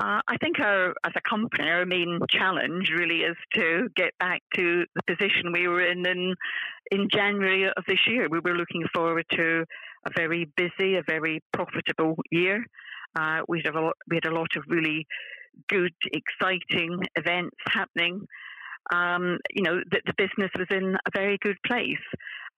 Uh, 0.03 0.19
I 0.27 0.35
think 0.41 0.59
our, 0.59 0.93
as 1.05 1.13
a 1.15 1.21
company, 1.29 1.69
our 1.69 1.85
main 1.85 2.19
challenge 2.29 2.89
really 2.89 3.21
is 3.21 3.37
to 3.53 3.87
get 3.95 4.11
back 4.19 4.41
to 4.55 4.83
the 4.95 5.03
position 5.07 5.53
we 5.53 5.69
were 5.69 5.85
in 5.85 6.05
in, 6.05 6.35
in 6.91 7.07
January 7.09 7.65
of 7.65 7.83
this 7.87 7.99
year. 8.05 8.27
We 8.29 8.39
were 8.39 8.55
looking 8.55 8.83
forward 8.93 9.25
to 9.31 9.63
a 10.05 10.09
very 10.13 10.49
busy, 10.57 10.97
a 10.97 11.03
very 11.07 11.41
profitable 11.53 12.17
year. 12.31 12.65
Uh, 13.15 13.43
we, 13.47 13.61
had 13.63 13.75
a 13.75 13.79
lot, 13.79 13.95
we 14.09 14.17
had 14.17 14.25
a 14.25 14.35
lot 14.35 14.49
of 14.57 14.63
really 14.67 15.07
good, 15.69 15.93
exciting 16.11 16.99
events 17.15 17.55
happening. 17.69 18.27
Um, 18.91 19.37
you 19.51 19.63
know, 19.63 19.79
the, 19.91 20.01
the 20.05 20.13
business 20.17 20.51
was 20.57 20.67
in 20.71 20.95
a 20.95 21.11
very 21.13 21.37
good 21.41 21.57
place. 21.65 22.05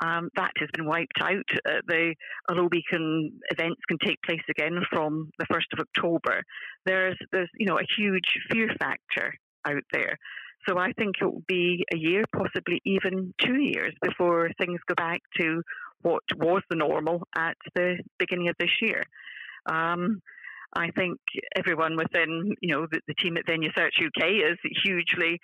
Um, 0.04 0.30
that 0.36 0.52
has 0.58 0.70
been 0.74 0.86
wiped 0.86 1.22
out. 1.22 1.46
Uh, 1.66 1.80
the, 1.88 2.16
although 2.50 2.70
can 2.90 3.32
events 3.50 3.80
can 3.88 3.98
take 4.04 4.22
place 4.24 4.42
again 4.50 4.82
from 4.92 5.30
the 5.40 5.46
first 5.50 5.68
of 5.72 5.80
October, 5.80 6.42
there's 6.86 7.18
there's 7.32 7.50
you 7.58 7.66
know 7.66 7.78
a 7.78 7.88
huge 7.98 8.26
fear 8.52 8.70
factor 8.78 9.34
out 9.66 9.84
there. 9.94 10.18
So 10.68 10.78
I 10.78 10.92
think 10.94 11.16
it 11.22 11.26
will 11.26 11.44
be 11.48 11.86
a 11.94 11.98
year, 11.98 12.24
possibly 12.36 12.82
even 12.86 13.34
two 13.40 13.62
years, 13.62 13.94
before 14.02 14.50
things 14.60 14.80
go 14.88 14.96
back 14.96 15.22
to 15.40 15.62
what 16.02 16.24
was 16.38 16.64
the 16.70 16.76
normal 16.76 17.28
at 17.38 17.58
the 17.76 17.98
beginning 18.18 18.50
of 18.50 18.56
this 18.60 18.72
year. 18.82 19.04
Um, 19.68 20.22
I 20.76 20.90
think 20.92 21.20
everyone 21.56 21.96
within, 21.96 22.54
you 22.62 22.76
know, 22.76 22.88
the, 22.92 23.00
the, 23.08 23.14
team 23.16 23.38
at 23.38 23.46
Venue 23.46 23.70
Search 23.78 23.96
UK 24.06 24.28
is 24.28 24.58
hugely 24.84 25.40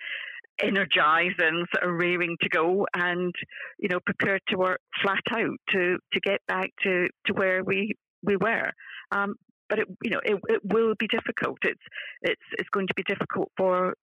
energized 0.62 1.40
and 1.40 1.66
sort 1.74 1.90
of 1.90 1.98
raring 1.98 2.36
to 2.40 2.48
go 2.48 2.86
and, 2.94 3.34
you 3.78 3.88
know, 3.88 4.00
prepared 4.04 4.40
to 4.48 4.56
work 4.56 4.80
flat 5.02 5.22
out 5.32 5.58
to, 5.70 5.98
to 6.12 6.20
get 6.20 6.40
back 6.46 6.70
to, 6.82 7.08
to 7.26 7.32
where 7.34 7.64
we, 7.64 7.92
we 8.22 8.36
were. 8.36 8.70
Um, 9.10 9.34
but 9.68 9.80
it, 9.80 9.88
you 10.02 10.10
know, 10.10 10.20
it, 10.24 10.36
it 10.48 10.60
will 10.64 10.94
be 10.98 11.08
difficult. 11.08 11.58
It's, 11.62 11.80
it's, 12.22 12.42
it's 12.58 12.68
going 12.70 12.88
to 12.88 12.94
be 12.94 13.02
difficult 13.04 13.50
for 13.56 13.94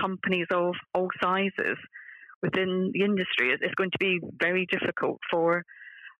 companies 0.00 0.46
of 0.50 0.74
all 0.94 1.08
sizes 1.22 1.76
within 2.42 2.90
the 2.92 3.04
industry. 3.04 3.52
It's 3.60 3.74
going 3.74 3.90
to 3.90 3.98
be 3.98 4.20
very 4.40 4.66
difficult 4.70 5.18
for 5.30 5.64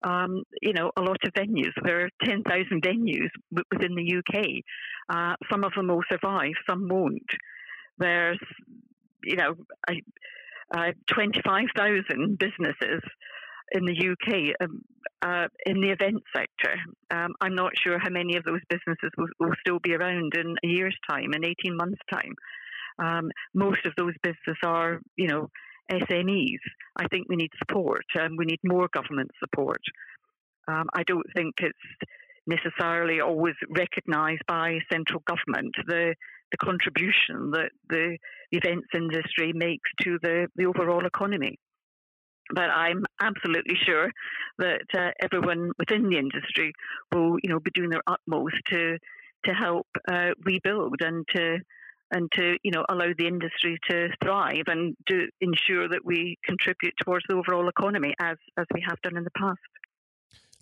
um, 0.04 0.42
you 0.62 0.72
know, 0.72 0.90
a 0.96 1.00
lot 1.00 1.18
of 1.24 1.32
venues. 1.32 1.72
There 1.82 2.04
are 2.04 2.10
10,000 2.24 2.82
venues 2.82 3.28
within 3.72 3.94
the 3.94 4.18
UK. 4.18 4.44
Uh, 5.08 5.34
some 5.50 5.64
of 5.64 5.72
them 5.74 5.88
will 5.88 6.02
survive, 6.08 6.52
some 6.68 6.88
won't. 6.88 7.22
There's 7.98 8.38
you 9.22 9.36
know, 9.36 9.54
uh, 10.74 10.92
25,000 11.12 12.38
businesses 12.38 13.02
in 13.72 13.84
the 13.84 14.10
UK 14.10 14.54
um, 14.60 14.82
uh, 15.22 15.48
in 15.66 15.80
the 15.80 15.90
event 15.90 16.22
sector. 16.34 16.74
Um, 17.10 17.34
I'm 17.40 17.54
not 17.54 17.72
sure 17.76 17.98
how 17.98 18.10
many 18.10 18.36
of 18.36 18.44
those 18.44 18.60
businesses 18.68 19.10
will, 19.16 19.28
will, 19.40 19.54
still 19.60 19.78
be 19.80 19.94
around 19.94 20.34
in 20.36 20.54
a 20.64 20.66
year's 20.66 20.96
time, 21.08 21.32
in 21.34 21.44
18 21.44 21.76
months' 21.76 22.00
time. 22.12 22.34
Um, 22.98 23.30
most 23.54 23.84
of 23.86 23.92
those 23.96 24.14
businesses 24.22 24.58
are, 24.64 25.00
you 25.16 25.28
know, 25.28 25.50
SMEs. 25.90 26.58
I 26.96 27.08
think 27.08 27.28
we 27.28 27.36
need 27.36 27.50
support. 27.58 28.04
Um, 28.20 28.36
we 28.36 28.44
need 28.44 28.60
more 28.64 28.88
government 28.92 29.30
support. 29.38 29.80
Um, 30.66 30.86
I 30.92 31.02
don't 31.04 31.26
think 31.34 31.54
it's 31.60 32.12
necessarily 32.46 33.20
always 33.20 33.54
recognised 33.70 34.42
by 34.46 34.78
central 34.90 35.22
government. 35.26 35.74
The 35.86 36.14
the 36.50 36.58
contribution 36.58 37.50
that 37.52 37.70
the 37.88 38.16
events 38.52 38.88
industry 38.94 39.52
makes 39.54 39.90
to 40.02 40.18
the, 40.22 40.48
the 40.56 40.66
overall 40.66 41.04
economy. 41.06 41.58
But 42.54 42.70
I'm 42.70 43.04
absolutely 43.20 43.76
sure 43.84 44.10
that 44.58 44.84
uh, 44.96 45.10
everyone 45.20 45.70
within 45.78 46.08
the 46.08 46.16
industry 46.16 46.72
will, 47.12 47.36
you 47.42 47.50
know, 47.50 47.60
be 47.60 47.70
doing 47.74 47.90
their 47.90 48.02
utmost 48.06 48.56
to 48.70 48.98
to 49.44 49.52
help 49.52 49.86
uh, 50.10 50.30
rebuild 50.44 50.96
and 51.00 51.24
to 51.34 51.58
and 52.10 52.28
to 52.32 52.56
you 52.62 52.70
know 52.70 52.84
allow 52.88 53.10
the 53.16 53.26
industry 53.26 53.78
to 53.88 54.08
thrive 54.22 54.64
and 54.66 54.96
to 55.08 55.28
ensure 55.40 55.88
that 55.88 56.04
we 56.04 56.36
contribute 56.44 56.94
towards 57.04 57.24
the 57.28 57.36
overall 57.36 57.68
economy 57.68 58.14
as 58.20 58.36
as 58.56 58.66
we 58.74 58.82
have 58.86 59.00
done 59.02 59.16
in 59.16 59.24
the 59.24 59.30
past 59.38 59.58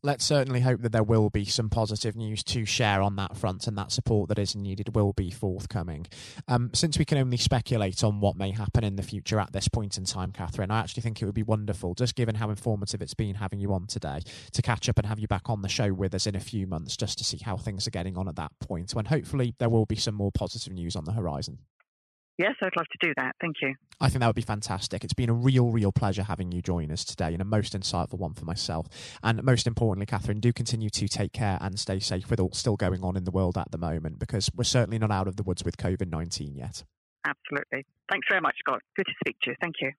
let's 0.07 0.25
certainly 0.25 0.61
hope 0.61 0.83
that 0.83 0.93
there 0.93 1.03
will 1.03 1.29
be 1.31 1.45
some 1.45 1.69
positive 1.69 2.15
news 2.15 2.45
to 2.45 2.65
share 2.65 3.03
on 3.03 3.17
that 3.17 3.37
front 3.37 3.67
and 3.67 3.77
that 3.77 3.91
support 3.91 4.29
that 4.29 4.39
is 4.39 4.55
needed 4.55 4.95
will 4.95 5.13
be 5.13 5.31
forthcoming. 5.33 6.07
Um, 6.47 6.71
since 6.73 6.97
we 6.97 7.05
can 7.05 7.19
only 7.19 7.37
speculate 7.37 8.05
on 8.05 8.21
what 8.21 8.37
may 8.37 8.53
happen 8.53 8.85
in 8.85 8.95
the 8.95 9.03
future 9.03 9.41
at 9.41 9.53
this 9.53 9.67
point 9.67 9.99
in 9.99 10.05
time, 10.05 10.31
Katherine, 10.31 10.71
I 10.71 10.79
actually 10.79 11.03
think 11.03 11.21
it 11.21 11.25
would 11.25 11.35
be 11.35 11.43
wonderful, 11.43 11.95
just 11.95 12.15
given 12.15 12.37
how 12.37 12.51
informative 12.51 13.03
it's 13.03 13.15
been 13.15 13.35
having 13.35 13.59
you 13.59 13.73
on 13.75 13.89
today, 13.89 14.21
to 14.53 14.63
catch 14.63 14.89
up 14.89 14.97
and 14.99 15.09
have 15.09 15.19
you 15.19 15.27
back 15.27 15.51
on 15.51 15.63
the 15.63 15.69
show 15.69 15.93
with 15.93 16.15
us 16.15 16.29
in 16.29 16.37
a 16.37 16.41
few 16.41 16.69
months 16.69 16.97
just 16.97 17.19
to 17.19 17.25
see 17.25 17.39
how 17.43 17.57
things 17.57 17.89
are 17.89 17.91
getting 17.91 18.17
on 18.17 18.29
at 18.29 18.37
that 18.37 18.53
point 18.61 18.93
when 18.93 19.07
hopefully 19.07 19.57
there 19.59 19.69
will 19.69 19.87
be 19.87 19.97
some 19.97 20.15
more 20.15 20.31
positive 20.31 20.73
news 20.73 20.95
on 20.95 21.05
the 21.05 21.13
horizon. 21.13 21.59
Yes, 22.39 22.55
I'd 22.63 22.77
love 22.77 22.87
to 22.87 23.07
do 23.07 23.15
that. 23.17 23.35
Thank 23.41 23.57
you. 23.63 23.75
I 23.99 24.11
think 24.11 24.21
that 24.21 24.27
would 24.27 24.37
be 24.37 24.43
fantastic. 24.43 25.05
It's 25.05 25.15
been 25.15 25.31
a 25.31 25.35
real, 25.35 25.71
real 25.71 25.91
pleasure 25.91 26.23
having 26.23 26.53
you 26.53 26.61
join 26.61 26.93
us 26.93 27.03
today 27.03 27.33
and 27.33 27.41
a 27.41 27.47
most 27.47 27.73
insightful 27.73 28.19
one 28.19 28.35
for 28.35 28.45
myself. 28.45 28.89
And 29.23 29.43
most 29.43 29.67
importantly, 29.67 30.05
Katherine, 30.05 30.41
do 30.41 30.53
continue 30.53 30.91
to 30.91 31.09
take 31.09 31.33
care 31.33 31.57
and 31.63 31.79
stay 31.79 31.99
safe 31.99 32.29
with 32.29 32.39
all 32.39 32.53
still 32.53 32.77
going 32.77 33.03
on 33.03 33.17
in 33.17 33.25
the 33.25 33.31
world 33.31 33.57
at 33.57 33.71
the 33.71 33.79
moment 33.79 34.19
because 34.19 34.51
we're 34.55 34.65
certainly 34.65 34.99
not 34.99 35.11
out 35.11 35.29
of 35.29 35.37
the 35.37 35.43
woods 35.43 35.65
with 35.65 35.79
COVID 35.79 36.11
19 36.11 36.55
yet. 36.55 36.85
Absolutely. 37.25 37.87
Thanks 38.11 38.27
very 38.29 38.41
much, 38.41 38.57
Scott. 38.61 38.83
Good 38.97 39.07
to 39.07 39.13
speak 39.21 39.37
to 39.43 39.51
you. 39.51 39.57
Thank 39.61 39.77
you. 39.81 39.93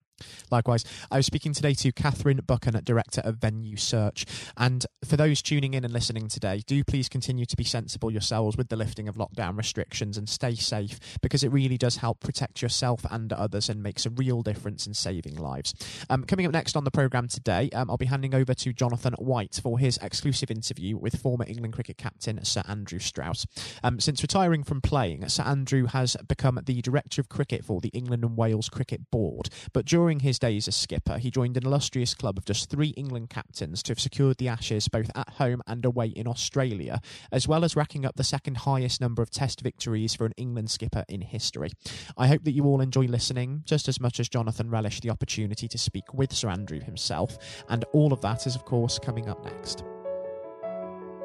Likewise, 0.49 0.83
I 1.11 1.17
was 1.17 1.25
speaking 1.25 1.53
today 1.53 1.73
to 1.75 1.91
Katherine 1.91 2.39
Buchan, 2.45 2.79
Director 2.83 3.21
of 3.21 3.35
Venue 3.37 3.77
Search. 3.77 4.25
And 4.55 4.85
for 5.05 5.17
those 5.17 5.41
tuning 5.41 5.73
in 5.73 5.83
and 5.83 5.93
listening 5.93 6.27
today, 6.27 6.63
do 6.65 6.83
please 6.83 7.09
continue 7.09 7.45
to 7.45 7.55
be 7.55 7.63
sensible 7.63 8.09
yourselves 8.09 8.57
with 8.57 8.69
the 8.69 8.75
lifting 8.75 9.07
of 9.07 9.15
lockdown 9.15 9.57
restrictions 9.57 10.17
and 10.17 10.27
stay 10.27 10.55
safe 10.55 10.99
because 11.21 11.43
it 11.43 11.51
really 11.51 11.77
does 11.77 11.97
help 11.97 12.19
protect 12.19 12.61
yourself 12.61 13.05
and 13.11 13.31
others 13.31 13.69
and 13.69 13.83
makes 13.83 14.05
a 14.05 14.09
real 14.09 14.41
difference 14.41 14.87
in 14.87 14.93
saving 14.93 15.35
lives. 15.35 15.73
Um, 16.09 16.23
coming 16.23 16.45
up 16.45 16.51
next 16.51 16.75
on 16.75 16.83
the 16.83 16.91
programme 16.91 17.27
today, 17.27 17.69
um, 17.73 17.89
I'll 17.89 17.97
be 17.97 18.05
handing 18.05 18.33
over 18.33 18.53
to 18.53 18.73
Jonathan 18.73 19.13
White 19.19 19.59
for 19.61 19.77
his 19.77 19.97
exclusive 19.97 20.49
interview 20.49 20.97
with 20.97 21.21
former 21.21 21.45
England 21.47 21.73
cricket 21.73 21.97
captain 21.97 22.43
Sir 22.43 22.63
Andrew 22.67 22.99
Strauss. 22.99 23.45
Um, 23.83 23.99
since 23.99 24.21
retiring 24.21 24.63
from 24.63 24.81
playing, 24.81 25.27
Sir 25.29 25.43
Andrew 25.43 25.85
has 25.85 26.15
become 26.27 26.59
the 26.65 26.81
Director 26.81 27.21
of 27.21 27.29
Cricket 27.29 27.63
for 27.63 27.81
the 27.81 27.89
England 27.97 28.23
and 28.23 28.37
Wales 28.37 28.69
Cricket 28.69 29.09
Board, 29.11 29.49
but 29.73 29.85
during 29.85 30.19
his 30.19 30.39
days 30.39 30.67
as 30.67 30.75
skipper, 30.75 31.17
he 31.17 31.31
joined 31.31 31.57
an 31.57 31.65
illustrious 31.65 32.13
club 32.13 32.37
of 32.37 32.45
just 32.45 32.69
three 32.69 32.89
England 32.89 33.29
captains 33.29 33.81
to 33.83 33.91
have 33.91 33.99
secured 33.99 34.37
the 34.37 34.47
Ashes 34.47 34.87
both 34.87 35.09
at 35.15 35.29
home 35.31 35.61
and 35.67 35.83
away 35.83 36.07
in 36.07 36.27
Australia, 36.27 37.01
as 37.31 37.47
well 37.47 37.65
as 37.65 37.75
racking 37.75 38.05
up 38.05 38.15
the 38.15 38.23
second 38.23 38.57
highest 38.57 39.01
number 39.01 39.21
of 39.21 39.31
Test 39.31 39.61
victories 39.61 40.13
for 40.13 40.25
an 40.25 40.33
England 40.37 40.69
skipper 40.69 41.03
in 41.09 41.21
history. 41.21 41.71
I 42.17 42.27
hope 42.27 42.43
that 42.43 42.51
you 42.51 42.65
all 42.65 42.81
enjoy 42.81 43.05
listening 43.05 43.63
just 43.65 43.87
as 43.87 43.99
much 43.99 44.19
as 44.19 44.29
Jonathan 44.29 44.69
relished 44.69 45.01
the 45.01 45.09
opportunity 45.09 45.67
to 45.67 45.77
speak 45.77 46.13
with 46.13 46.31
Sir 46.31 46.49
Andrew 46.49 46.79
himself, 46.79 47.37
and 47.69 47.83
all 47.93 48.13
of 48.13 48.21
that 48.21 48.45
is, 48.45 48.55
of 48.55 48.65
course, 48.65 48.99
coming 48.99 49.27
up 49.27 49.43
next. 49.43 49.83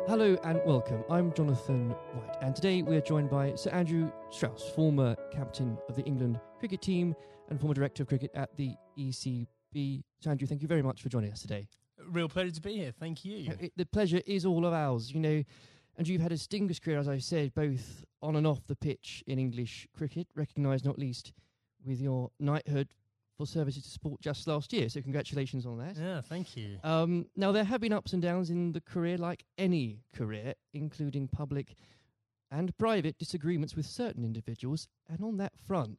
Hello 0.09 0.37
and 0.43 0.61
welcome. 0.67 1.05
I'm 1.09 1.33
Jonathan 1.33 1.91
White, 1.91 2.37
and 2.41 2.57
today 2.57 2.83
we 2.83 2.97
are 2.97 3.01
joined 3.01 3.31
by 3.31 3.55
Sir 3.55 3.71
Andrew 3.71 4.11
Strauss, 4.31 4.71
former 4.75 5.15
captain 5.31 5.79
of 5.89 5.95
the 5.95 6.03
England 6.03 6.41
cricket 6.63 6.81
team 6.81 7.13
and 7.51 7.59
former 7.59 7.75
director 7.75 8.05
of 8.05 8.09
cricket 8.09 8.31
at 8.37 8.57
the 8.57 8.73
ECB. 8.97 10.05
Sir 10.21 10.31
Andrew, 10.31 10.47
thank 10.47 10.63
you 10.63 10.69
very 10.69 10.81
much 10.81 11.03
for 11.03 11.09
joining 11.09 11.33
us 11.33 11.41
today. 11.41 11.67
Real 12.07 12.29
pleasure 12.29 12.53
to 12.53 12.61
be 12.61 12.77
here. 12.77 12.93
Thank 12.93 13.25
you. 13.25 13.53
It, 13.59 13.73
the 13.77 13.85
pleasure 13.85 14.21
is 14.29 14.47
all 14.47 14.65
of 14.65 14.73
ours. 14.73 15.11
You 15.11 15.19
know, 15.19 15.43
and 15.99 16.07
you've 16.07 16.21
had 16.21 16.31
a 16.31 16.37
distinguished 16.37 16.85
career, 16.85 17.01
as 17.01 17.09
I 17.09 17.19
said, 17.19 17.53
both 17.53 18.05
on 18.23 18.37
and 18.37 18.47
off 18.47 18.65
the 18.69 18.77
pitch 18.77 19.25
in 19.27 19.41
English 19.41 19.89
cricket, 19.93 20.29
recognised 20.37 20.85
not 20.85 21.01
least 21.01 21.33
with 21.85 22.01
your 22.01 22.31
knighthood 22.39 22.95
for 23.37 23.45
services 23.45 23.83
to 23.83 23.91
sport 23.91 24.21
just 24.21 24.47
last 24.47 24.73
year. 24.73 24.89
So 24.89 25.03
congratulations 25.03 25.67
on 25.67 25.79
that. 25.79 25.97
Yeah, 25.97 26.21
thank 26.21 26.57
you. 26.57 26.79
Um, 26.85 27.27
now 27.35 27.51
there 27.51 27.65
have 27.65 27.81
been 27.81 27.93
ups 27.93 28.13
and 28.13 28.23
downs 28.23 28.51
in 28.51 28.71
the 28.71 28.81
career, 28.83 29.19
like 29.19 29.45
any 29.59 29.99
career, 30.15 30.55
including 30.73 31.27
public 31.27 31.75
and 32.53 32.77
private 32.79 33.19
disagreements 33.19 33.75
with 33.75 33.87
certain 33.87 34.25
individuals. 34.25 34.87
And 35.09 35.21
on 35.25 35.39
that 35.39 35.55
front, 35.67 35.99